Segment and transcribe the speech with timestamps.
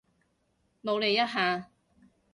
[0.81, 1.69] 努力一下